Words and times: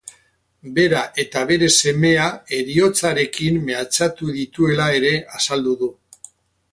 Bera 0.77 1.01
eta 1.23 1.41
bere 1.51 1.67
semea 1.83 2.25
heriotzarekin 2.57 3.59
mehatxatu 3.67 4.33
dituela 4.39 4.89
ere 5.01 5.13
azaldu 5.41 5.77
du. 5.83 5.91